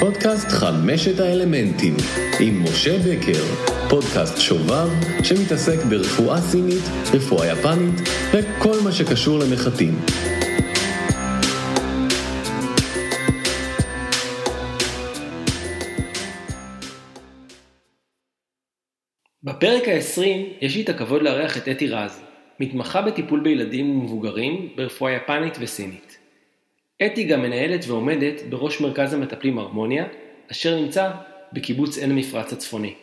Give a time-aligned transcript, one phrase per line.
[0.00, 1.94] פודקאסט חמשת האלמנטים,
[2.40, 3.44] עם משה בקר,
[3.90, 4.88] פודקאסט שובב
[5.24, 6.84] שמתעסק ברפואה סינית,
[7.14, 7.94] רפואה יפנית
[8.32, 9.94] וכל מה שקשור למחטים.
[19.42, 20.20] בפרק ה-20
[20.60, 22.22] יש לי את הכבוד לארח את אתי רז,
[22.60, 26.07] מתמחה בטיפול בילדים ומבוגרים ברפואה יפנית וסינית.
[27.06, 30.06] אתי גם מנהלת ועומדת בראש מרכז המטפלים הרמוניה,
[30.50, 31.10] אשר נמצא
[31.52, 32.94] בקיבוץ עין המפרץ הצפוני.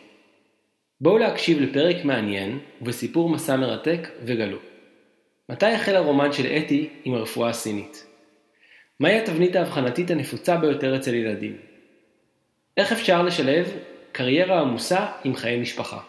[1.00, 4.58] בואו להקשיב לפרק מעניין ובסיפור מסע מרתק וגלו.
[5.48, 8.06] מתי החל הרומן של אתי עם הרפואה הסינית?
[9.00, 11.56] מהי התבנית האבחנתית הנפוצה ביותר אצל ילדים?
[12.76, 13.72] איך אפשר לשלב
[14.12, 16.00] קריירה עמוסה עם חיי משפחה?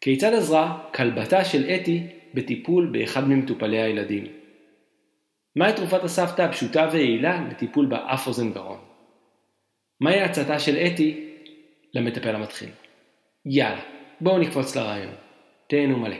[0.00, 4.37] כיצד עזרה כלבתה של אתי בטיפול באחד ממטופלי הילדים?
[5.58, 8.78] מהי תרופת הסבתא הפשוטה ויעילה לטיפול באף אוזן גרון?
[10.00, 11.34] מהי ההצתה של אתי
[11.94, 12.68] למטפל המתחיל?
[13.46, 13.80] יאללה,
[14.20, 15.14] בואו נקפוץ לרעיון.
[15.68, 16.16] תהנו מלא.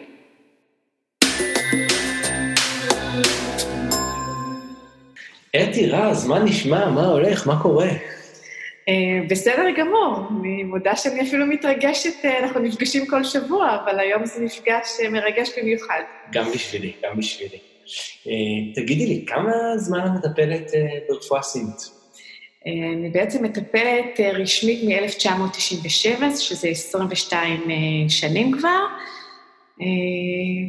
[5.51, 6.91] אתי רז, מה נשמע?
[6.91, 7.47] מה הולך?
[7.47, 7.89] מה קורה?
[8.89, 8.95] אה,
[9.31, 14.45] בסדר גמור, אני מודה שאני אפילו מתרגשת, אה, אנחנו נפגשים כל שבוע, אבל היום זה
[14.45, 16.01] מפגש אה, מרגש במיוחד.
[16.33, 17.68] גם בשבילי, גם בשבילי.
[18.75, 20.71] תגידי לי, כמה זמן את מטפלת
[21.09, 21.91] ברפואה סינית?
[22.67, 27.71] אני בעצם מטפלת רשמית מ-1997, שזה 22
[28.09, 28.81] שנים כבר.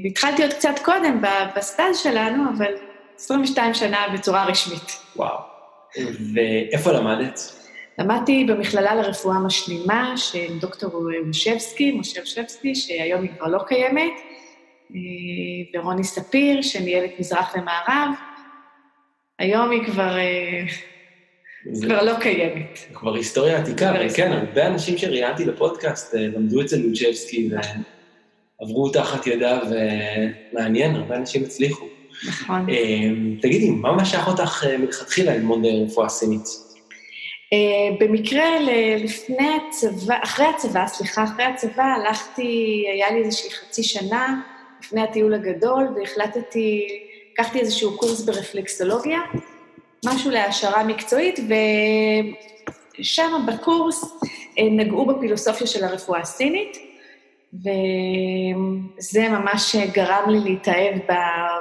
[0.03, 1.21] והתחלתי עוד קצת קודם
[1.55, 2.73] בסטאז' שלנו, אבל
[3.19, 4.99] 22 שנה בצורה רשמית.
[5.15, 5.37] וואו.
[6.35, 7.39] ואיפה למדת?
[7.99, 14.28] למדתי במכללה לרפואה משלימה של דוקטור מושבסקי, משה מושבסקי, שהיום היא כבר לא קיימת, אה,
[15.73, 18.09] ורוני ספיר, שניהל את מזרח ומערב.
[19.39, 20.63] היום היא כבר, אה,
[21.71, 21.85] זה...
[21.85, 22.79] כבר לא קיימת.
[22.93, 27.49] כבר היסטוריה עתיקה, אבל כן, הרבה אנשים שראיינתי לפודקאסט אה, למדו אצל לוצ'בסקי
[28.59, 31.85] ועברו תחת ידיו, ומעניין, הרבה אנשים הצליחו.
[32.27, 32.65] נכון.
[33.41, 36.43] תגידי, מה משך אותך מלכתחילה ללמוד רפואה סינית?
[37.99, 38.59] במקרה
[38.97, 44.41] לפני הצבא, אחרי הצבא, סליחה, אחרי הצבא הלכתי, היה לי איזושהי חצי שנה
[44.83, 46.87] לפני הטיול הגדול, והחלטתי,
[47.33, 49.19] לקחתי איזשהו קורס ברפלקסולוגיה,
[50.05, 51.39] משהו להעשרה מקצועית,
[52.99, 54.27] ושם בקורס uh,
[54.71, 56.77] נגעו בפילוסופיה של הרפואה הסינית,
[57.53, 60.99] וזה ממש גרם לי להתאהב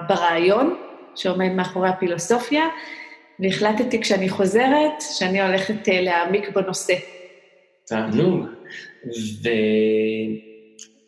[0.09, 0.77] ברעיון
[1.15, 2.69] שעומד מאחורי הפילוסופיה.
[3.41, 6.95] והחלטתי כשאני חוזרת שאני הולכת אה, להעמיק בנושא.
[7.87, 8.47] תענוג.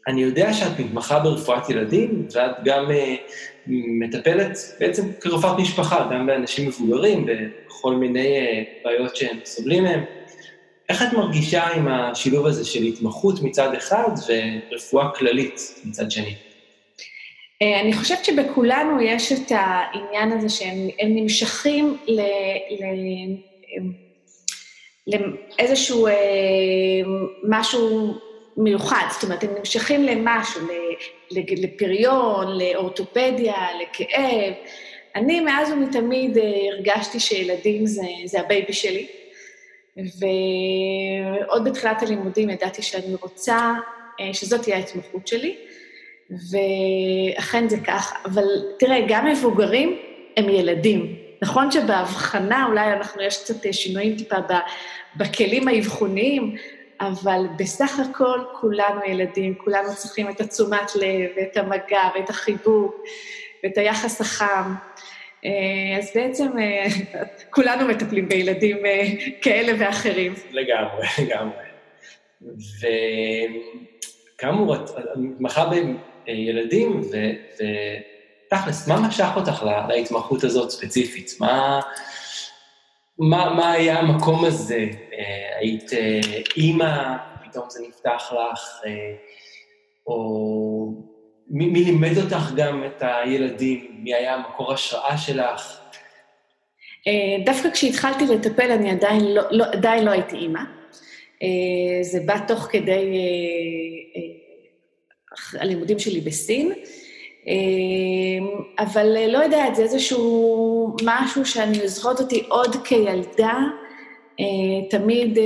[0.06, 2.94] ואני יודע שאת מתמחה ברפואת ילדים, ואת גם uh,
[4.00, 7.26] מטפלת בעצם כרופאת משפחה, גם באנשים מבוגרים,
[7.66, 10.04] בכל מיני uh, בעיות שהם סובלים מהם.
[10.88, 16.34] איך את מרגישה עם השילוב הזה של התמחות מצד אחד ורפואה כללית מצד שני?
[17.62, 22.20] אה, אני חושבת שבכולנו יש את העניין הזה שהם נמשכים ל,
[22.70, 22.84] ל,
[25.06, 26.06] לאיזשהו
[27.48, 28.14] משהו
[28.62, 30.60] מיוחד, זאת אומרת, הם נמשכים למשהו,
[31.30, 34.52] לפריון, לאורתופדיה, לכאב.
[35.16, 39.06] אני מאז ומתמיד אה, הרגשתי שילדים זה, זה ה baby שלי,
[39.96, 43.72] ועוד בתחילת הלימודים ידעתי שאני רוצה
[44.32, 45.56] שזאת תהיה ההתמחות שלי.
[46.30, 48.12] ואכן זה כך.
[48.24, 48.44] אבל
[48.78, 49.98] תראה, גם מבוגרים
[50.36, 51.16] הם ילדים.
[51.42, 54.36] נכון שבהבחנה אולי אנחנו, יש קצת שינויים טיפה
[55.16, 56.56] בכלים האבחוניים,
[57.00, 62.94] אבל בסך הכל כולנו ילדים, כולנו צריכים את התשומת לב, ואת המגע, ואת החיבוק,
[63.64, 64.74] ואת היחס החם.
[65.44, 66.86] אה, אז בעצם אה,
[67.54, 69.02] כולנו מטפלים בילדים אה,
[69.42, 70.34] כאלה ואחרים.
[70.50, 71.64] לגמרי, לגמרי.
[74.36, 81.30] וכאמור, את מתמחה אה, ילדים, ותכלס, מה משך אותך להתמחות הזאת ספציפית?
[81.40, 81.80] מה,
[83.18, 84.86] מה, מה היה המקום הזה?
[85.60, 86.20] אה, היית אה,
[86.56, 88.80] אימא, פתאום זה נפתח לך,
[90.06, 90.92] או
[91.48, 93.86] מי, מי לימד אותך גם את הילדים?
[93.98, 95.80] מי היה מקור השראה שלך?
[97.44, 100.60] דווקא כשהתחלתי לטפל, אני עדיין לא, לא, עדיין לא הייתי אימא.
[102.02, 103.14] זה בא תוך כדי
[105.54, 106.72] הלימודים שלי בסין,
[108.78, 113.79] אבל אה, לא יודעת, זה איזשהו משהו שאני זוכרת אותי עוד כילדה, אה,
[114.90, 115.44] תמיד אה,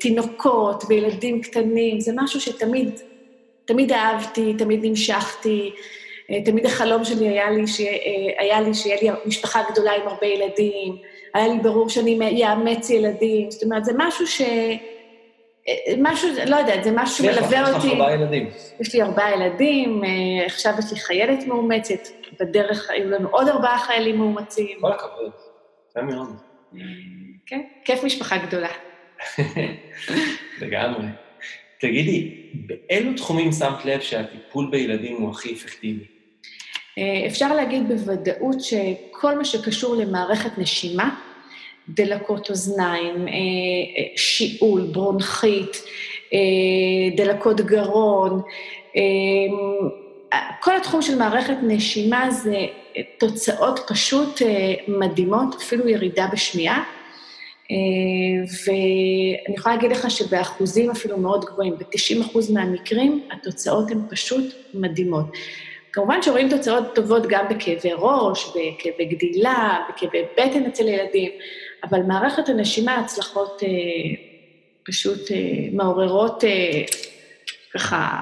[0.00, 3.00] תינוקות וילדים קטנים, זה משהו שתמיד,
[3.64, 5.70] תמיד אהבתי, תמיד נמשכתי,
[6.30, 7.80] אה, תמיד החלום שלי היה לי, ש...
[8.38, 10.96] היה לי שיהיה לי משפחה גדולה עם הרבה ילדים,
[11.34, 14.42] היה לי ברור שאני אאמץ ילדים, זאת אומרת, זה משהו ש...
[15.98, 17.86] משהו, לא יודעת, זה משהו שמלווה אותי.
[17.86, 18.50] יש לך ארבעה ילדים.
[18.80, 20.02] יש לי ארבעה ילדים,
[20.46, 22.08] עכשיו יש לי חיילת מאומצת,
[22.40, 24.78] בדרך היו לנו עוד ארבעה חיילים מאומצים.
[24.80, 25.30] כל הכבוד,
[25.94, 26.28] זה מאוד.
[27.48, 28.68] כן, כיף משפחה גדולה.
[30.60, 31.06] לגמרי.
[31.80, 36.04] תגידי, באילו תחומים שמת לב שהטיפול בילדים הוא הכי אפקטיבי?
[36.98, 41.14] אה, אפשר להגיד בוודאות שכל מה שקשור למערכת נשימה,
[41.88, 45.82] דלקות אוזניים, אה, אה, שיעול, ברונכית,
[47.16, 48.42] דלקות גרון,
[50.60, 52.66] כל התחום של מערכת נשימה זה
[53.18, 54.42] תוצאות פשוט
[54.88, 56.97] מדהימות, אפילו ירידה בשמיעה.
[58.64, 64.44] ואני יכולה להגיד לך שבאחוזים אפילו מאוד גבוהים, ב-90% מהמקרים התוצאות הן פשוט
[64.74, 65.26] מדהימות.
[65.92, 71.30] כמובן שרואים תוצאות טובות גם בכאבי ראש, בכאבי גדילה, בכאבי בטן אצל ילדים,
[71.84, 73.68] אבל מערכת הנשימה, הצלחות אה,
[74.84, 75.36] פשוט אה,
[75.72, 76.82] מעוררות אה,
[77.74, 78.20] ככה...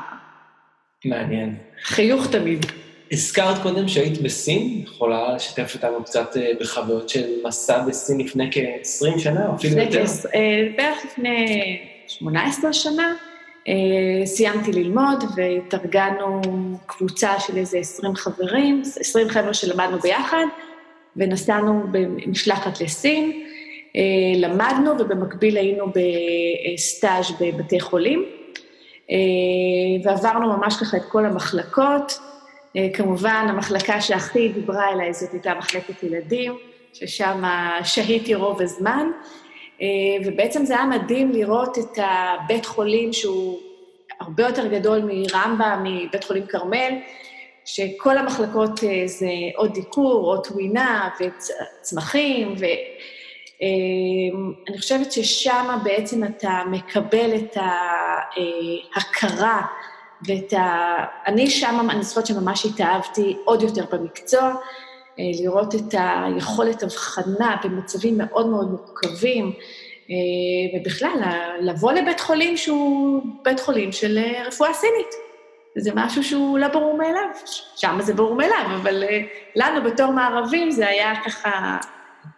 [1.05, 1.57] מעניין.
[1.83, 2.67] חיוך תמיד.
[3.13, 9.19] הזכרת קודם שהיית בסין, יכולה לשתף אותנו קצת אה, בחוויות של מסע בסין לפני כ-20
[9.19, 10.05] שנה, או אפילו יותר?
[10.35, 13.15] אה, בערך לפני 18 שנה.
[13.69, 16.41] אה, סיימתי ללמוד והתארגנו
[16.87, 20.45] קבוצה של איזה 20 חברים, 20 חבר'ה שלמדנו ביחד,
[21.17, 23.43] ונסענו במשלחת לסין.
[24.37, 28.25] למדנו ובמקביל היינו בסטאז' בבתי חולים,
[30.05, 32.19] ועברנו ממש ככה את כל המחלקות.
[32.77, 36.59] אה, כמובן, המחלקה שהכי דיברה אליי זאת הייתה מחלקת ילדים,
[36.93, 37.43] ששם
[37.85, 39.11] שהיתי רוב הזמן,
[39.83, 39.87] אה,
[40.25, 43.59] ובעצם זה היה מדהים לראות את הבית חולים שהוא
[44.21, 46.93] הרבה יותר גדול מרמב"ם, מבית חולים כרמל,
[47.65, 57.37] שכל המחלקות אה, זה או דיקור, או טווינה, וצמחים, ואני חושבת ששם בעצם אתה מקבל
[57.37, 57.57] את
[58.95, 59.63] ההכרה
[60.27, 60.95] ואת ה...
[61.27, 64.55] אני שם, אני זוכרת שממש התאהבתי עוד יותר במקצוע,
[65.19, 69.53] אה, לראות את היכולת הבחנה במצבים מאוד מאוד מורכבים,
[70.11, 71.21] אה, ובכלל,
[71.61, 75.15] לבוא לבית חולים שהוא בית חולים של אה, רפואה סינית.
[75.79, 77.29] זה משהו שהוא לא ברור מאליו.
[77.77, 79.05] שם זה ברור מאליו, אבל
[79.57, 81.77] לנו בתור מערבים זה היה ככה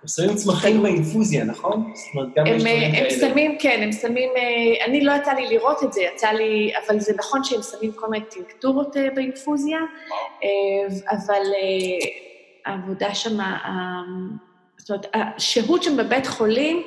[0.08, 1.92] שמים צמחים באינפוזיה, נכון?
[1.94, 3.04] זאת אומרת, גם יש דברים כאלה.
[3.04, 6.72] הם שמים, כן, הם שמים, אה, אני לא יצא לי לראות את זה, יצא לי,
[6.86, 9.78] אבל זה נכון שהם שמים כל מיני טינקטורות אה, באינפוזיה,
[10.44, 11.42] אה, אבל
[12.66, 13.38] העבודה שם,
[14.76, 16.82] זאת אומרת, השהות שם בבית חולים,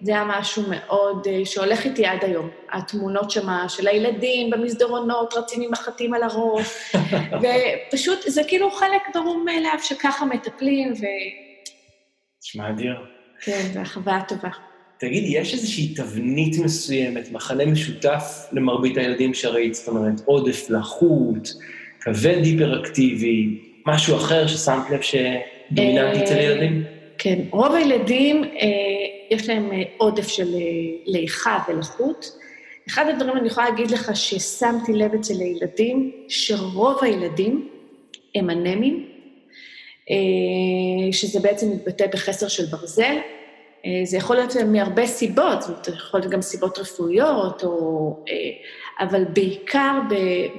[0.00, 2.48] זה היה משהו מאוד, שהולך איתי עד היום.
[2.72, 6.96] התמונות שם של הילדים במסדרונות, רצים עם מחטים על הראש,
[7.90, 11.04] ופשוט, זה כאילו חלק ברור מאליו שככה מטפלים, ו...
[12.46, 12.94] נשמע אדיר.
[13.40, 14.48] כן, זו חוויה טובה.
[14.98, 21.48] תגידי, יש איזושהי תבנית מסוימת, מחנה משותף למרבית הילדים שראית, זאת אומרת, עודף לחות,
[22.00, 26.84] כבד היפראקטיבי, משהו אחר ששמת לב שדומיננטי אצל ילדים?
[27.18, 28.48] כן, רוב הילדים, אה,
[29.30, 30.60] יש להם אה, עודף של אה,
[31.06, 32.38] ליכה ולחות.
[32.88, 37.68] אחד הדברים אני יכולה להגיד לך ששמתי לב אצל הילדים, שרוב הילדים
[38.34, 39.15] הם אנמים, אה,
[41.12, 43.16] שזה בעצם מתבטא בחסר של ברזל.
[43.86, 48.34] אה, זה יכול להיות מהרבה סיבות, זאת יכול להיות גם סיבות רפואיות, או, אה,
[49.06, 49.98] אבל בעיקר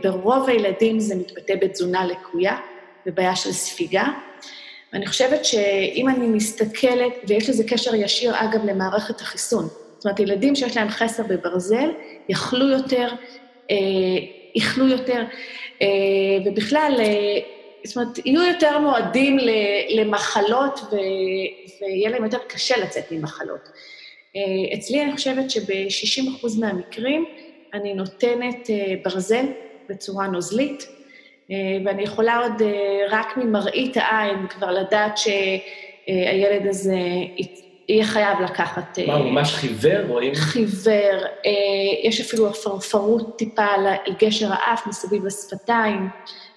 [0.04, 2.58] ברוב הילדים זה מתבטא בתזונה לקויה,
[3.06, 4.08] בבעיה של ספיגה.
[4.94, 9.68] ואני חושבת שאם אני מסתכלת, ויש לזה קשר ישיר, אגב, למערכת החיסון.
[9.98, 11.90] זאת אומרת, ילדים שיש להם חסר בברזל,
[12.30, 13.10] יכלו יותר,
[14.56, 15.24] איכלו יותר,
[16.46, 17.00] ובכלל,
[17.84, 19.38] זאת אומרת, יהיו יותר מועדים
[19.90, 20.96] למחלות ו...
[21.82, 23.70] ויהיה להם יותר קשה לצאת ממחלות.
[24.36, 27.26] אה, אצלי אני חושבת שב-60% מהמקרים
[27.74, 29.46] אני נותנת אה, ברזל
[29.90, 30.88] בצורה נוזלית,
[31.52, 31.56] אה,
[31.86, 32.62] ואני יכולה עוד
[33.10, 36.98] רק ממראית העין כבר לדעת שהילד הזה
[37.90, 39.00] יהיה חייב לקחת...
[39.08, 40.08] מה, הוא ממש חיוור?
[40.08, 40.36] רואים?
[40.36, 41.22] חיוור,
[42.04, 43.86] יש אפילו עפרפרות טיפה על
[44.20, 46.10] גשר האף מסביב לשפתיים.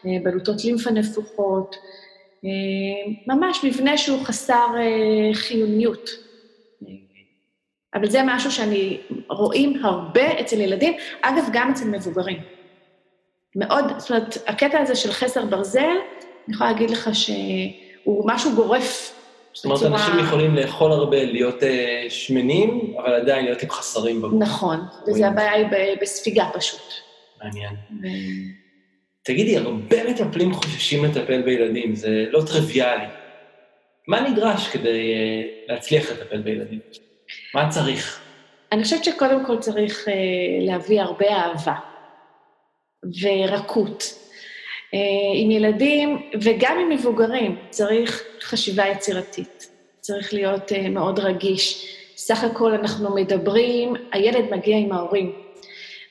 [0.07, 1.76] אה, בלוטות לימפה נפוחות,
[2.45, 6.11] אה, ממש מבנה שהוא חסר אה, חיוניות.
[7.95, 10.92] אבל זה משהו שאני רואים הרבה אצל ילדים,
[11.23, 12.38] אגב, גם אצל מבוגרים.
[13.57, 19.16] מאוד, זאת אומרת, הקטע הזה של חסר ברזל, אני יכולה להגיד לך שהוא משהו גורף.
[19.52, 19.97] זאת אומרת, בצורה...
[19.97, 21.66] אנשים יכולים לאכול הרבה, להיות uh,
[22.09, 24.42] שמנים, אבל עדיין להיות עם חסרים בגוף.
[24.42, 25.66] נכון, וזה הבעיה היא
[26.02, 26.92] בספיגה פשוט.
[27.45, 27.75] מעניין.
[28.02, 28.07] ו...
[29.23, 33.05] תגידי, הרבה מטפלים חוששים לטפל בילדים, זה לא טריוויאלי.
[34.09, 36.79] מה נדרש כדי uh, להצליח לטפל בילדים?
[37.55, 38.21] מה צריך?
[38.73, 40.11] אני חושבת שקודם כל צריך uh,
[40.61, 41.75] להביא הרבה אהבה
[43.23, 44.03] ורקות.
[44.03, 44.97] Uh,
[45.35, 49.71] עם ילדים וגם עם מבוגרים צריך חשיבה יצירתית.
[50.00, 51.97] צריך להיות מאוד רגיש.
[52.17, 55.33] סך הכל אנחנו מדברים, הילד מגיע עם ההורים.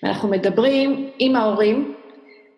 [0.03, 1.95] ואנחנו מדברים עם ההורים,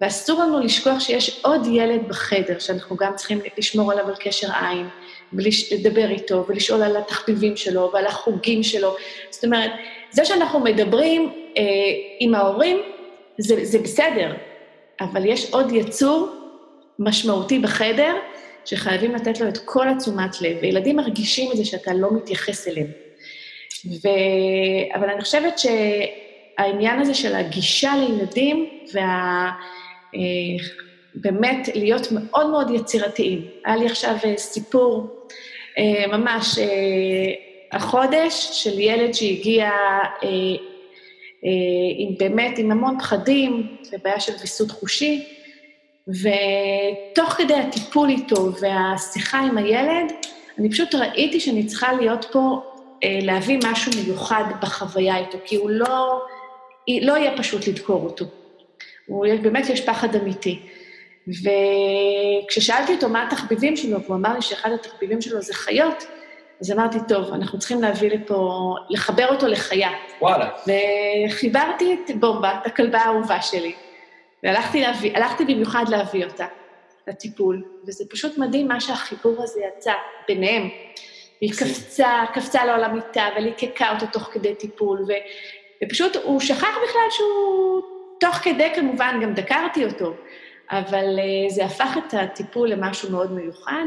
[0.01, 4.87] ואסור לנו לשכוח שיש עוד ילד בחדר, שאנחנו גם צריכים לשמור עליו על קשר עין,
[5.33, 8.95] ולדבר איתו, ולשאול על התחביבים שלו, ועל החוגים שלו.
[9.29, 9.71] זאת אומרת,
[10.11, 11.63] זה שאנחנו מדברים אה,
[12.19, 12.81] עם ההורים,
[13.37, 14.33] זה, זה בסדר,
[15.01, 16.29] אבל יש עוד יצור
[16.99, 18.15] משמעותי בחדר,
[18.65, 22.87] שחייבים לתת לו את כל התשומת לב, וילדים מרגישים את זה שאתה לא מתייחס אליהם.
[23.85, 24.07] ו...
[24.95, 29.51] אבל אני חושבת שהעניין הזה של הגישה לילדים, וה...
[30.15, 30.65] אה,
[31.15, 33.45] באמת להיות מאוד מאוד יצירתיים.
[33.65, 35.07] היה לי עכשיו אה, סיפור
[35.77, 36.59] אה, ממש
[37.71, 39.69] החודש של ילד שהגיע
[41.97, 45.23] עם באמת, עם המון פחדים ובעיה של ויסות חושי,
[46.07, 50.11] ותוך כדי הטיפול איתו והשיחה עם הילד,
[50.59, 52.61] אני פשוט ראיתי שאני צריכה להיות פה,
[53.05, 56.21] להביא משהו מיוחד בחוויה איתו, כי הוא לא,
[57.01, 58.25] לא יהיה פשוט לדקור אותו.
[59.41, 60.59] באמת יש פחד אמיתי.
[61.27, 66.03] וכששאלתי אותו מה התחביבים שלו, והוא אמר לי שאחד התחביבים שלו זה חיות,
[66.61, 69.89] אז אמרתי, טוב, אנחנו צריכים להביא לפה, לחבר אותו לחיה.
[70.21, 70.49] וואלה.
[71.27, 73.73] וחיברתי את בומבה, את הכלבה האהובה שלי,
[74.43, 76.45] והלכתי להביא, הלכתי במיוחד להביא אותה
[77.07, 79.93] לטיפול, וזה פשוט מדהים מה שהחיבור הזה יצא
[80.27, 80.69] ביניהם.
[81.41, 85.11] והיא קפצה, קפצה לו על המיטה וליקקה אותו תוך כדי טיפול, ו,
[85.83, 87.81] ופשוט הוא שכח בכלל שהוא
[88.21, 90.15] תוך כדי כמובן גם דקרתי אותו,
[90.71, 93.85] אבל uh, זה הפך את הטיפול למשהו מאוד מיוחד,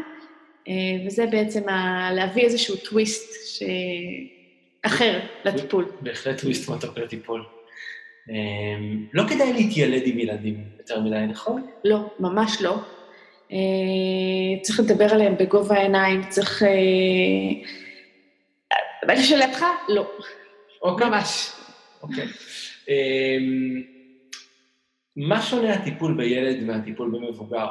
[0.65, 0.69] uh,
[1.07, 2.09] וזה בעצם ה...
[2.13, 3.63] להביא איזשהו טוויסט ש...
[4.83, 5.93] אחר לטיפול.
[6.01, 7.45] בהחלט טוויסט מתוק לטיפול.
[8.29, 8.33] Um,
[9.13, 11.67] לא כדאי להתיילד עם ילדים יותר מדי, נכון?
[11.85, 12.77] לא, ממש לא.
[14.63, 16.63] צריך לדבר עליהם בגובה העיניים, צריך...
[16.63, 16.67] Uh,
[19.09, 20.11] לשאלתך, לא.
[20.83, 21.09] אוקיי.
[21.09, 21.51] ממש.
[22.03, 22.27] אוקיי.
[25.17, 27.67] מה שונה הטיפול בילד מהטיפול במבוגר?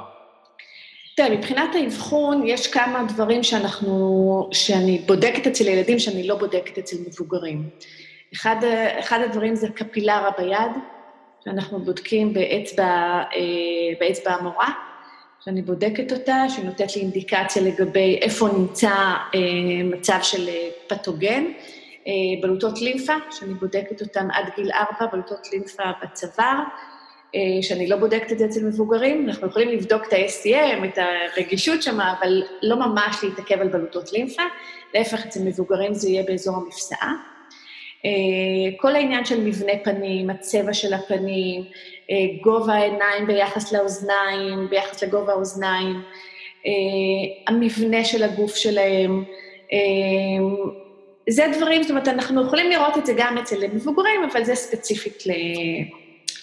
[1.16, 6.96] תראה, מבחינת האבחון, יש כמה דברים שאנחנו, שאני בודקת אצל ילדים שאני לא בודקת אצל
[7.08, 7.70] מבוגרים.
[8.34, 8.56] אחד,
[9.00, 10.72] אחד הדברים זה קפילרה ביד,
[11.46, 14.70] שאנחנו בודקים באצבע, אה, באצבע המורה,
[15.46, 19.40] שאני בודקת אותה, שהיא נותנת לי אינדיקציה לגבי איפה נמצא אה,
[19.84, 21.44] מצב של אה, פתוגן.
[22.42, 26.60] בלוטות לימפה, שאני בודקת אותן עד גיל ארבע, בלוטות לימפה בצוואר.
[27.36, 30.98] אה, שאני לא בודקת את זה אצל מבוגרים, אנחנו יכולים לבדוק את ה-SCM, את
[31.38, 34.44] הרגישות שם, אבל לא ממש להתעכב על בלוטות לימפה,
[34.94, 37.14] להפך, אצל מבוגרים זה יהיה באזור המפסעה.
[38.06, 38.12] אה,
[38.78, 41.64] כל העניין של מבנה פנים, הצבע של הפנים,
[42.12, 46.02] אה, גובה העיניים ביחס לאוזניים, ביחס לגובה האוזניים,
[47.48, 49.24] המבנה של הגוף שלהם,
[51.30, 55.24] זה דברים, זאת אומרת, אנחנו יכולים לראות את זה גם אצל מבוגרים, אבל זה ספציפית
[55.26, 55.32] ל...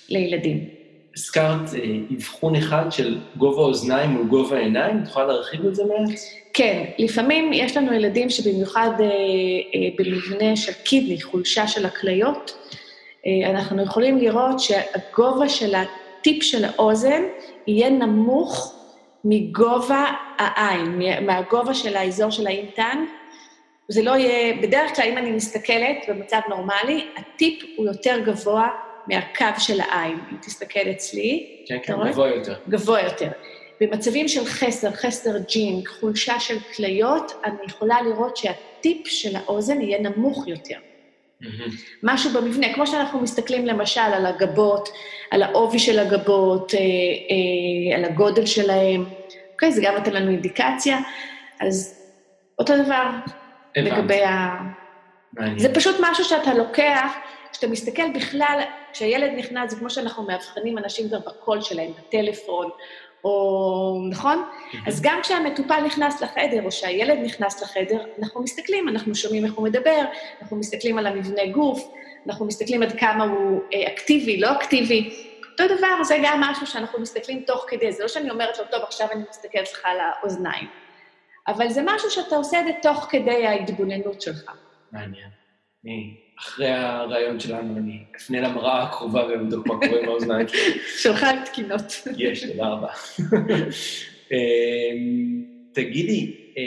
[0.08, 0.79] לילדים.
[1.16, 5.82] הזכרת אה, אבחון אחד של גובה אוזניים מול גובה עיניים, את יכולה להרחיב את זה
[5.84, 6.18] מעט?
[6.54, 9.10] כן, לפעמים יש לנו ילדים שבמיוחד אה, אה,
[9.98, 12.56] במבנה של קידני, חולשה של הכליות,
[13.26, 17.22] אה, אנחנו יכולים לראות שהגובה של הטיפ של האוזן
[17.66, 18.74] יהיה נמוך
[19.24, 20.04] מגובה
[20.38, 23.04] העין, מהגובה של האזור של האינטן.
[23.88, 28.68] זה לא יהיה, בדרך כלל אם אני מסתכלת במצב נורמלי, הטיפ הוא יותר גבוה
[29.06, 30.18] מהקו של העין.
[30.32, 32.54] אם תסתכל אצלי, כן, כן, גבוה יותר.
[32.68, 33.28] גבוה יותר.
[33.80, 40.00] במצבים של חסר, חסר ג'ינק, חולשה של כליות, אני יכולה לראות שהטיפ של האוזן יהיה
[40.00, 40.76] נמוך יותר.
[41.42, 41.46] Mm-hmm.
[42.02, 44.88] משהו במבנה, כמו שאנחנו מסתכלים למשל על הגבות,
[45.30, 49.04] על העובי של הגבות, אה, אה, על הגודל שלהם,
[49.52, 49.72] אוקיי?
[49.72, 50.98] זה גם נותן לנו אינדיקציה.
[51.60, 52.00] אז
[52.58, 53.10] אותו דבר
[53.76, 54.58] לגבי ה...
[55.32, 55.58] מעניין.
[55.58, 57.12] זה פשוט משהו שאתה לוקח,
[57.60, 58.60] כשאתה מסתכל בכלל,
[58.92, 62.70] כשהילד נכנס, זה כמו שאנחנו מאבחנים אנשים גם בקול שלהם, בטלפון,
[63.24, 64.44] או, נכון?
[64.44, 64.76] Mm-hmm.
[64.86, 69.64] אז גם כשהמטופל נכנס לחדר, או שהילד נכנס לחדר, אנחנו מסתכלים, אנחנו שומעים איך הוא
[69.64, 70.04] מדבר,
[70.42, 71.92] אנחנו מסתכלים על המבנה גוף,
[72.26, 75.26] אנחנו מסתכלים עד כמה הוא אה, אקטיבי, לא אקטיבי.
[75.52, 78.82] אותו דבר, זה גם משהו שאנחנו מסתכלים תוך כדי, זה לא שאני אומרת לו, טוב,
[78.82, 80.68] עכשיו אני מסתכלת לך על האוזניים.
[81.48, 84.52] אבל זה משהו שאתה עושה את זה תוך כדי ההתבוננות שלך.
[84.92, 85.39] מעניין.
[86.38, 90.78] אחרי הרעיון שלנו, אני אפנה למראה הקרובה ואבדוק מה קורה עם האוזניים שלי.
[90.98, 92.02] שלך הן תקינות.
[92.16, 92.88] יש, תודה רבה.
[94.32, 95.44] אמ,
[95.74, 96.62] תגידי, אה,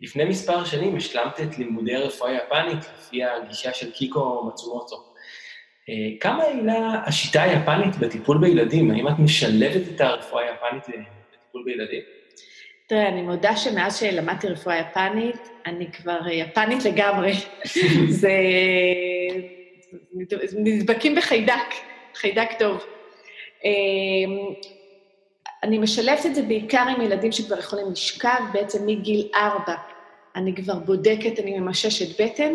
[0.00, 4.96] לפני מספר שנים השלמת את לימודי הרפואה היפנית לפי הגישה של קיקו מצומוטו.
[5.88, 8.90] אה, כמה העילה השיטה היפנית בטיפול בילדים?
[8.90, 12.02] האם את משלבת את הרפואה היפנית בטיפול בילדים?
[12.86, 17.32] תראה, אני מודה שמאז שלמדתי רפואה יפנית, אני כבר יפנית לגמרי.
[18.20, 18.32] זה...
[20.54, 21.74] נדבקים בחיידק,
[22.14, 22.84] חיידק טוב.
[23.64, 23.70] אמ,
[25.62, 29.74] אני משלבת את זה בעיקר עם ילדים שכבר יכולים לשכב, בעצם מגיל ארבע.
[30.36, 32.54] אני כבר בודקת, אני ממששת בטן,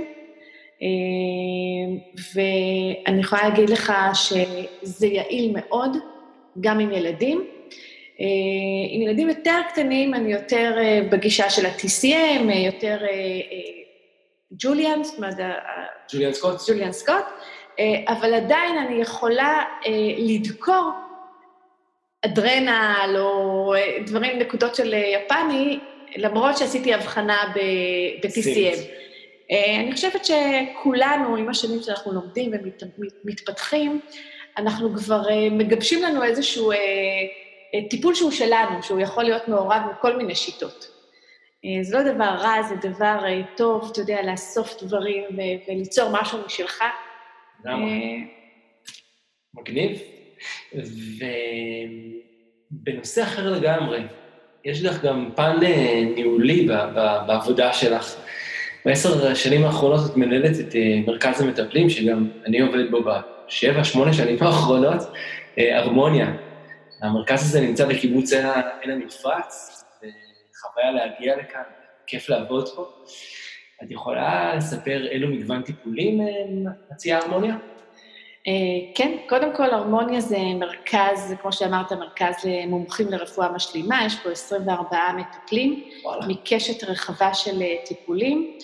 [0.82, 1.98] אמ,
[2.34, 5.98] ואני יכולה להגיד לך שזה יעיל מאוד,
[6.60, 7.59] גם עם ילדים.
[8.22, 8.26] אה,
[8.90, 12.98] עם ילדים יותר קטנים, אני יותר אה, בגישה של ה-TCM, אה, יותר
[14.52, 15.36] ג'וליאן, זאת אומרת...
[16.14, 16.56] ג'וליאן סקוט.
[16.70, 17.26] ג'וליאן סקוט,
[18.08, 19.64] אבל עדיין אני יכולה
[20.18, 20.92] לדקור
[22.26, 23.74] אדרנל או
[24.06, 25.80] דברים, נקודות של יפני,
[26.16, 28.80] למרות שעשיתי הבחנה ב-TCM.
[29.80, 32.52] אני חושבת שכולנו, עם השנים שאנחנו לומדים
[33.24, 34.00] ומתפתחים,
[34.58, 35.22] אנחנו כבר
[35.52, 36.72] מגבשים לנו איזשהו
[37.90, 41.00] טיפול שהוא שלנו, שהוא יכול להיות מעורב בכל מיני שיטות.
[41.66, 45.24] אה, זה לא דבר רע, זה דבר אה, טוב, אתה יודע, לאסוף דברים
[45.68, 46.84] וליצור משהו משלך.
[47.66, 47.86] למה?
[49.54, 50.02] מגניב.
[52.72, 54.02] ובנושא אחר לגמרי,
[54.66, 55.60] יש לך גם פן
[56.16, 56.68] ניהולי
[57.28, 58.16] בעבודה שלך.
[58.86, 60.76] בעשר השנים האחרונות את מנהלת את
[61.08, 65.02] מרכז המטפלים, שגם אני עובד בו בשבע, שמונה שנים האחרונות,
[65.58, 66.49] הרמוניה.
[67.02, 71.62] המרכז הזה נמצא בקיבוץ עין המפרץ, וחוויה להגיע לכאן,
[72.08, 72.90] כיף לעבוד פה.
[73.84, 76.28] את יכולה לספר אילו מגוון טיפולים אה,
[76.92, 77.56] מציעה הרמוניה?
[78.48, 78.54] אה,
[78.96, 84.98] כן, קודם כל, הרמוניה זה מרכז, כמו שאמרת, מרכז למומחים לרפואה משלימה, יש פה 24
[85.18, 86.28] מטפלים, וואלה.
[86.28, 88.58] מקשת רחבה של אה, טיפולים.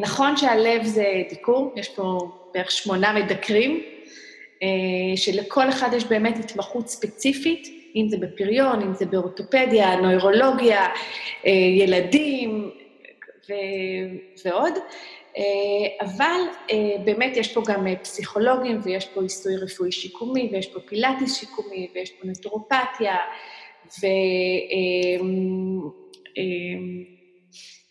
[0.00, 2.18] נכון שהלב זה דיקור, יש פה
[2.54, 3.82] בערך שמונה מדקרים,
[5.16, 10.86] שלכל אחד יש באמת התמחות ספציפית, אם זה בפריון, אם זה באורתופדיה, נוירולוגיה,
[11.46, 12.70] אה, ילדים
[13.48, 14.72] ו- ועוד.
[15.38, 16.40] אה, אבל
[17.04, 22.10] באמת יש פה גם פסיכולוגים, ויש פה עיסוי רפואי שיקומי, ויש פה פילאטיס שיקומי, ויש
[22.10, 23.16] פה נטורופתיה,
[24.00, 24.06] ו...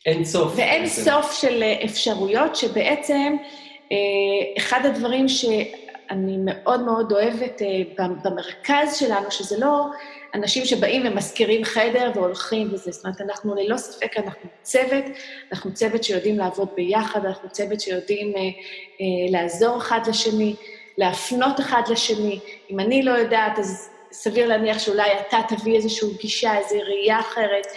[0.06, 0.54] אין סוף.
[0.56, 3.36] ואין סוף של אפשרויות שבעצם
[4.58, 5.46] אחד הדברים ש...
[6.10, 9.86] אני מאוד מאוד אוהבת uh, במרכז שלנו, שזה לא
[10.34, 15.04] אנשים שבאים ומזכירים חדר והולכים וזה, זאת אומרת, אנחנו ללא ספק, אנחנו צוות,
[15.52, 20.56] אנחנו צוות שיודעים לעבוד ביחד, אנחנו צוות שיודעים uh, uh, לעזור אחד לשני,
[20.98, 22.40] להפנות אחד לשני.
[22.70, 27.68] אם אני לא יודעת, אז סביר להניח שאולי אתה תביא איזושהי גישה, איזו ראייה אחרת,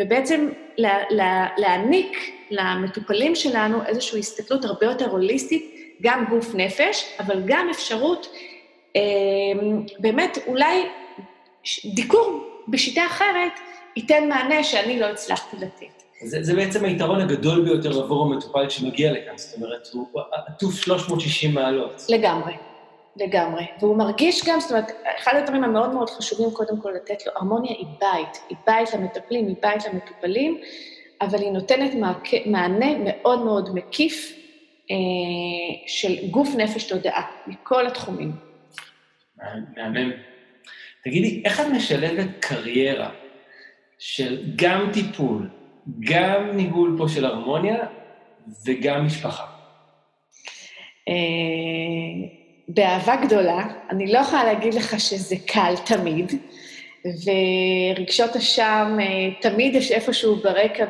[0.00, 2.18] ובעצם לה, לה, להעניק
[2.50, 8.26] למטופלים שלנו איזושהי הסתכלות הרבה יותר הוליסטית, גם גוף נפש, אבל גם אפשרות,
[8.96, 9.02] אה,
[9.98, 10.82] באמת, אולי
[11.84, 13.52] דיקור בשיטה אחרת
[13.96, 16.02] ייתן מענה שאני לא הצלחתי לתת.
[16.22, 20.06] זה, זה בעצם היתרון הגדול ביותר עבור המטופל שמגיע לכאן, זאת אומרת, הוא
[20.46, 22.06] עטוף 360 מעלות.
[22.08, 22.52] לגמרי,
[23.16, 23.64] לגמרי.
[23.80, 27.72] והוא מרגיש גם, זאת אומרת, אחד הדברים המאוד מאוד חשובים קודם כל לתת לו, הרמוניה
[27.72, 30.60] היא בית, היא בית למטפלים, היא בית למטופלים,
[31.20, 31.94] אבל היא נותנת
[32.46, 34.43] מענה מאוד מאוד מקיף
[35.86, 38.32] של גוף, נפש, תודעה, מכל התחומים.
[39.76, 40.12] מהמם.
[41.04, 43.10] תגידי, איך את משלבת קריירה
[43.98, 45.48] של גם טיפול,
[46.00, 47.86] גם ניהול פה של הרמוניה
[48.66, 49.44] וגם משפחה?
[51.08, 51.14] אה,
[52.68, 53.66] באהבה גדולה.
[53.90, 56.32] אני לא יכולה להגיד לך שזה קל תמיד,
[57.04, 60.84] ורגשות אשם אה, תמיד יש איפשהו ברקע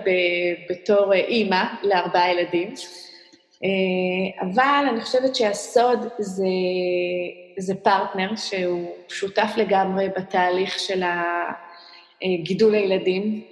[0.71, 2.75] בתור אימא לארבעה ילדים.
[3.65, 6.45] אה, אבל אני חושבת שהסוד זה,
[7.59, 11.03] זה פרטנר שהוא שותף לגמרי בתהליך של
[12.43, 13.43] גידול הילדים,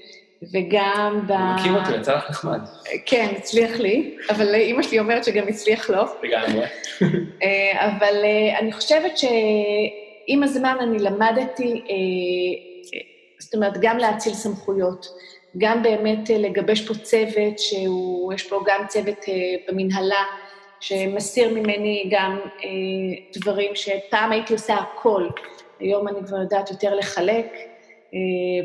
[0.52, 1.32] וגם ב...
[1.32, 2.60] אני מכיר אותו, יצא לך נחמד.
[3.06, 6.02] כן, הצליח לי, אבל אימא שלי אומרת שגם הצליח לו.
[6.22, 6.66] לגמרי.
[7.42, 11.82] אה, אבל אה, אני חושבת שעם הזמן אני למדתי,
[13.38, 15.06] זאת אומרת, גם להציל סמכויות.
[15.58, 19.34] גם באמת אה, לגבש פה צוות, שיש פה גם צוות אה,
[19.68, 20.24] במנהלה,
[20.80, 22.68] שמסיר ממני גם אה,
[23.36, 25.28] דברים שפעם הייתי עושה הכל.
[25.80, 27.46] היום אני כבר יודעת יותר לחלק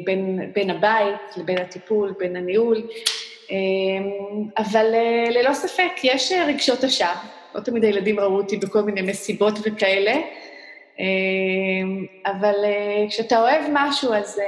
[0.05, 2.87] בין, בין הבית לבין הטיפול, בין הניהול,
[4.57, 4.85] אבל
[5.29, 7.13] ללא ספק, יש רגשות אשם.
[7.55, 10.13] לא תמיד הילדים ראו אותי בכל מיני מסיבות וכאלה,
[12.25, 14.41] אבל אה, כשאתה אוהב משהו, אז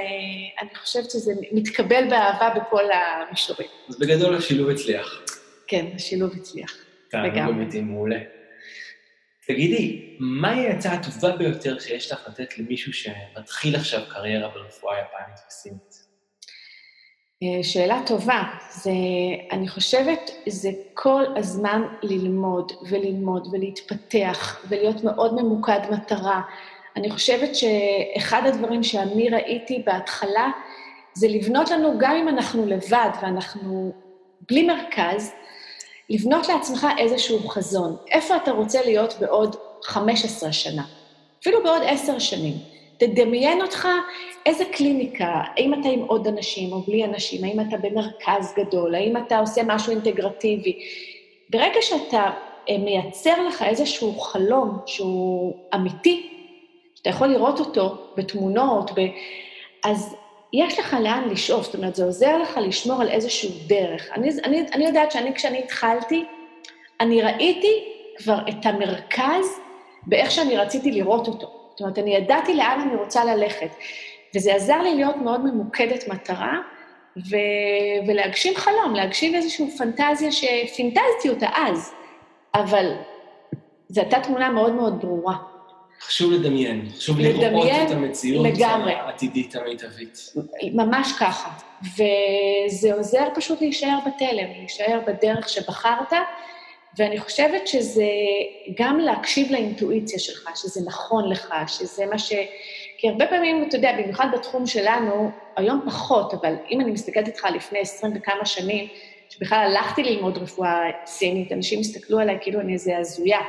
[0.62, 3.68] אני חושבת שזה מתקבל באהבה בכל המישורים.
[3.88, 5.22] אז בגדול השילוב הצליח.
[5.66, 6.76] כן, השילוב הצליח.
[7.14, 7.52] לגמרי.
[7.52, 8.18] אמיתי, מעולה.
[9.46, 16.09] תגידי, מהי העצה הטובה ביותר שיש לך לתת למישהו שמתחיל עכשיו קריירה ברפואה יפנית וסינית?
[17.42, 18.42] אה, שאלה טובה.
[18.70, 18.90] זה,
[19.52, 26.40] אני חושבת, זה כל הזמן ללמוד וללמוד ולהתפתח ולהיות מאוד ממוקד מטרה.
[26.96, 30.50] אני חושבת שאחד הדברים שאני ראיתי בהתחלה,
[31.14, 33.92] זה לבנות לנו, גם אם אנחנו לבד ואנחנו
[34.48, 35.32] בלי מרכז,
[36.10, 37.96] לבנות לעצמך איזשהו חזון.
[38.10, 40.84] איפה אתה רוצה להיות בעוד 15 שנה?
[41.42, 42.54] אפילו בעוד 10 שנים.
[43.00, 43.88] תדמיין אותך
[44.46, 49.16] איזה קליניקה, האם אתה עם עוד אנשים או בלי אנשים, האם אתה במרכז גדול, האם
[49.16, 50.78] אתה עושה משהו אינטגרטיבי.
[51.50, 52.30] ברגע שאתה
[52.68, 56.28] אה, מייצר לך איזשהו חלום שהוא אמיתי,
[56.94, 59.00] שאתה יכול לראות אותו בתמונות, ב...
[59.84, 60.16] אז
[60.52, 64.10] יש לך לאן לשאוף, זאת אומרת, זה עוזר לך לשמור על איזשהו דרך.
[64.12, 66.24] אני, אני, אני יודעת שאני, כשאני התחלתי,
[67.00, 67.84] אני ראיתי
[68.16, 69.60] כבר את המרכז
[70.06, 71.59] באיך שאני רציתי לראות אותו.
[71.80, 73.70] זאת אומרת, אני ידעתי לאן אני רוצה ללכת.
[74.36, 76.58] וזה עזר לי להיות מאוד ממוקדת מטרה,
[77.16, 77.36] ו...
[78.06, 81.92] ולהגשים חלום, להגשים איזושהי פנטזיה שפינטזתי אותה אז,
[82.54, 82.92] אבל
[83.88, 85.36] זו הייתה תמונה מאוד מאוד ברורה.
[86.00, 88.92] חשוב לדמיין, חשוב לראות את המציאות לגמרי.
[88.92, 90.32] העתידית המיטבית.
[90.72, 91.50] ממש ככה.
[91.82, 96.12] וזה עוזר פשוט להישאר בתלם, להישאר בדרך שבחרת,
[96.98, 98.06] ואני חושבת שזה
[98.78, 102.32] גם להקשיב לאינטואיציה שלך, שזה נכון לך, שזה מה ש...
[102.98, 107.44] כי הרבה פעמים, אתה יודע, במיוחד בתחום שלנו, היום פחות, אבל אם אני מסתכלת איתך
[107.54, 108.88] לפני עשרים וכמה שנים,
[109.28, 113.40] שבכלל הלכתי ללמוד רפואה סינית, אנשים הסתכלו עליי כאילו אני איזה הזויה.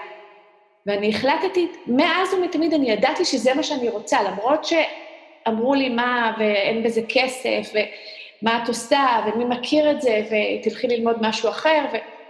[0.85, 6.83] ואני החלטתי, מאז ומתמיד אני ידעתי שזה מה שאני רוצה, למרות שאמרו לי מה, ואין
[6.83, 12.20] בזה כסף, ומה את עושה, ומי מכיר את זה, ותלכי ללמוד משהו אחר, ו...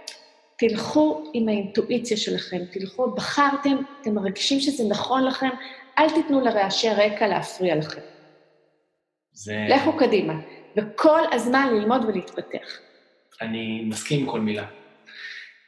[0.68, 5.48] תלכו עם האינטואיציה שלכם, תלכו, בחרתם, אתם מרגישים שזה נכון לכם,
[5.98, 8.00] אל תיתנו לרעשי רקע להפריע לכם.
[9.32, 9.66] זה...
[9.68, 10.34] לכו קדימה,
[10.76, 12.78] וכל הזמן ללמוד ולהתפתח.
[13.40, 14.66] אני מסכים עם כל מילה.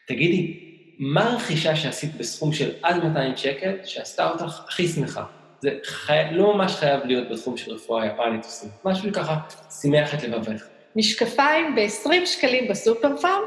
[0.08, 0.60] תגידי,
[0.98, 5.24] מה הרכישה שעשית בסכום של עד 200 שקל שעשתה אותך הכי שמחה?
[5.60, 6.22] זה חי...
[6.32, 8.46] לא ממש חייב להיות בתחום של רפואה יפנית
[8.84, 9.36] משהו ככה
[9.80, 10.73] שימח את לבבך.
[10.96, 13.42] משקפיים ב-20 שקלים בסופר פארם,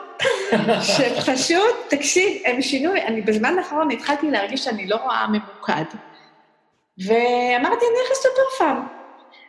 [0.81, 5.85] שפשוט, תקשיב, הם שינו, אני בזמן האחרון התחלתי להרגיש שאני לא רואה ממוקד,
[6.97, 8.87] ואמרתי, אני הולכת לסופר פארם.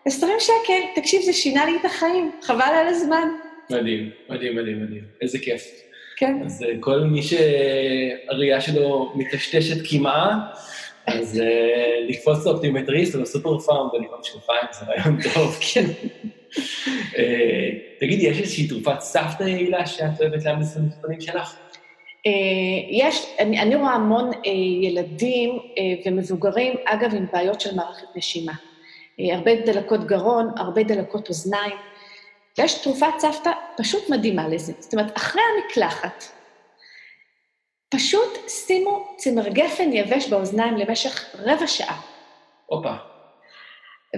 [0.04, 3.28] 20 שקל, תקשיב, זה שינה לי את החיים, חבל על הזמן.
[3.70, 5.04] מדהים, מדהים, מדהים, מדהים.
[5.22, 5.62] איזה כיף.
[6.16, 6.42] כן.
[6.44, 10.38] אז אה, כל מי שהראייה שלו מטשטשת כמעה,
[11.06, 15.58] אז אה, לקפוץ לאופטימטריסט או לסופר פארם ולקנות משקפיים זה רעיון טוב.
[15.74, 15.84] כן.
[17.18, 17.68] אה,
[18.00, 21.56] תגידי, יש איזושהי תרופת סבתא יעילה שאת אוהבת להמליץ למטופלים שלך?
[22.90, 24.30] יש, אני, אני רואה המון
[24.82, 25.58] ילדים
[26.06, 28.52] ומבוגרים, אגב, עם בעיות של מערכת נשימה.
[29.18, 31.76] הרבה דלקות גרון, הרבה דלקות אוזניים.
[32.58, 34.72] יש תרופת סבתא פשוט מדהימה לזה.
[34.78, 36.24] זאת אומרת, אחרי המקלחת,
[37.88, 42.00] פשוט שימו צמר גפן יבש באוזניים למשך רבע שעה.
[42.66, 42.94] הופה.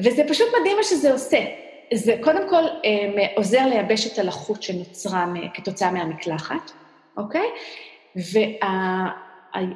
[0.04, 1.44] וזה פשוט מדהים מה שזה עושה.
[1.94, 6.72] זה קודם כל אה, עוזר לייבש את הלחות שנוצרה כתוצאה מהמקלחת,
[7.16, 7.46] אוקיי?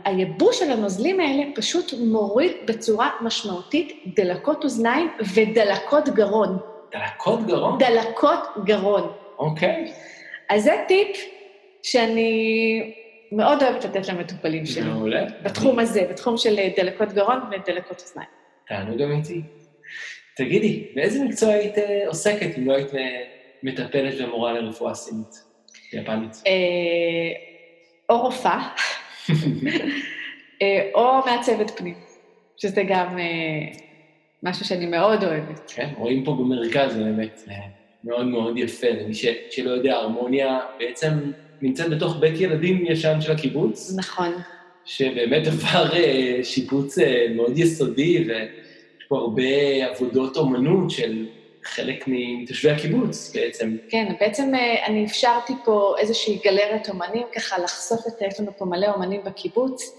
[0.07, 6.59] והייבוש של הנוזלים האלה פשוט מוריד בצורה משמעותית דלקות אוזניים ודלקות גרון.
[6.93, 7.79] דלקות גרון?
[7.79, 9.13] דלקות גרון.
[9.39, 9.93] אוקיי.
[10.51, 11.17] אז זה טיפ
[11.83, 12.95] שאני
[13.33, 14.85] מאוד אוהבת לתת למטופלים שלי.
[14.91, 15.25] מעולה.
[15.43, 18.29] בתחום הזה, בתחום של דלקות גרון ודלקות אוזניים.
[18.69, 19.43] תענוג אמיתי.
[20.37, 23.23] תגידי, באיזה מקצוע היית אה, עוסקת אם לא היית אה,
[23.63, 25.45] מטפלת ומורה לרפואה סינית,
[25.93, 26.43] יפנית?
[26.47, 26.53] אה,
[28.09, 28.69] או רופאה,
[30.95, 31.95] או מעצבת פנים,
[32.57, 33.19] שזה גם
[34.43, 35.73] משהו שאני מאוד אוהבת.
[35.75, 37.43] כן, רואים פה במרכז, באמת
[38.05, 38.87] מאוד מאוד יפה.
[38.91, 39.15] למי
[39.51, 41.11] שלא יודע, הרמוניה בעצם
[41.63, 43.95] נמצאת בתוך בית ילדים ישן של הקיבוץ.
[43.97, 44.33] נכון.
[44.85, 45.91] שבאמת עבר
[46.43, 46.99] שיפוץ
[47.37, 48.33] מאוד יסודי, ו...
[49.09, 51.27] פה הרבה עבודות אומנות של
[51.65, 53.77] חלק מתושבי הקיבוץ בעצם.
[53.89, 58.65] כן, בעצם אה, אני אפשרתי פה איזושהי גלרת אומנים, ככה לחשוף את, יש לנו פה
[58.65, 59.97] מלא אומנים בקיבוץ,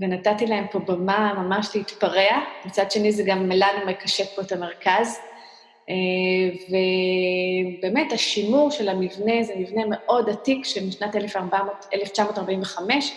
[0.00, 2.38] ונתתי להם פה במה ממש להתפרע.
[2.64, 5.18] מצד שני, זה גם לנו מקשט פה את המרכז.
[6.68, 13.12] ובאמת השימור של המבנה זה מבנה מאוד עתיק שמשנת 1400, 1945,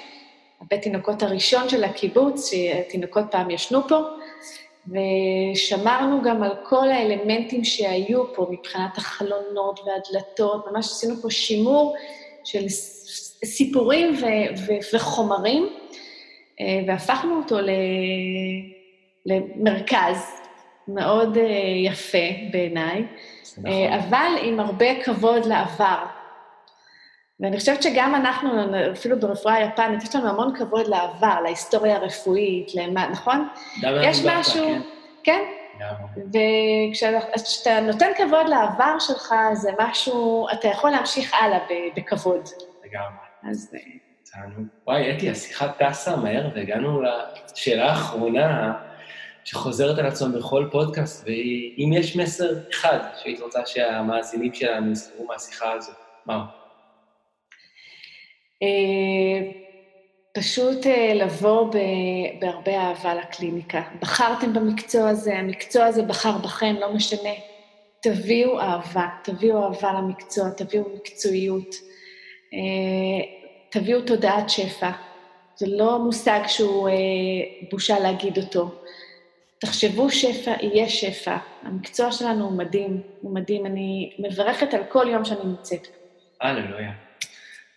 [0.61, 3.99] הבית תינוקות הראשון של הקיבוץ, שתינוקות פעם ישנו פה,
[4.91, 11.95] ושמרנו גם על כל האלמנטים שהיו פה מבחינת החלונות והדלתות, ממש עשינו פה שימור
[12.43, 12.69] של
[13.45, 15.69] סיפורים ו- ו- וחומרים,
[16.59, 17.57] אה, והפכנו אותו
[19.25, 20.17] למרכז
[20.87, 21.43] מאוד אה,
[21.85, 23.03] יפה בעיניי,
[23.57, 23.71] נכון.
[23.93, 26.18] אבל עם הרבה כבוד לעבר.
[27.39, 28.49] ואני חושבת שגם אנחנו,
[28.91, 33.47] אפילו ברפואה היפנית, יש לנו המון כבוד לעבר, להיסטוריה הרפואית, למה, נכון?
[33.83, 34.67] יש משהו,
[35.23, 35.41] כן?
[36.27, 41.59] וכשאתה נותן כבוד לעבר שלך, זה משהו, אתה יכול להמשיך הלאה
[41.95, 42.49] בכבוד.
[42.85, 43.51] לגמרי.
[43.51, 43.75] אז...
[43.75, 44.41] אה,
[44.87, 48.73] וואי, אתי, השיחה טסה מהר, והגענו לשאלה האחרונה,
[49.43, 55.71] שחוזרת על עצמה בכל פודקאסט, ואם יש מסר אחד שהיית רוצה שהמאזינים שלנו יזכרו מהשיחה
[55.71, 55.91] הזו,
[56.25, 56.39] מהו?
[56.39, 56.58] אה,
[60.33, 61.73] פשוט אה, לבוא
[62.39, 63.81] בהרבה אהבה לקליניקה.
[64.01, 67.29] בחרתם במקצוע הזה, המקצוע הזה בחר בכם, לא משנה.
[68.01, 71.75] תביאו אהבה, תביאו אהבה למקצוע, תביאו מקצועיות,
[72.53, 72.59] אה,
[73.69, 74.91] תביאו תודעת שפע.
[75.55, 76.89] זה לא מושג שהוא
[77.71, 78.71] בושה להגיד אותו.
[79.59, 81.37] תחשבו שפע, יהיה שפע.
[81.63, 83.65] המקצוע שלנו הוא מדהים, הוא מדהים.
[83.65, 85.93] אני מברכת על כל יום שאני נמצאת פה.
[86.47, 87.08] הללויה.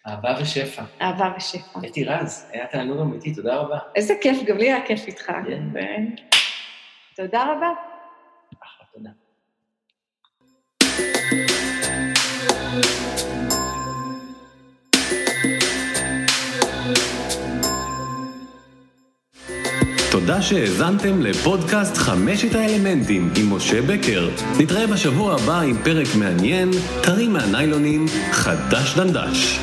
[0.09, 0.83] אהבה ושפע.
[1.03, 1.81] אהבה ושפע.
[1.87, 3.79] אתי רז, היה תענוג אמיתי, תודה רבה.
[3.97, 5.33] איזה כיף, גם לי היה כיף איתך.
[5.75, 6.05] כן.
[7.17, 7.69] תודה רבה.
[8.63, 9.11] אחלה, תודה.
[20.13, 24.29] תודה שהאזנתם לפודקאסט חמשת האלמנטים עם משה בקר.
[24.61, 26.71] נתראה בשבוע הבא עם פרק מעניין,
[27.03, 29.59] טרי מהניילונים, חדש דנדש.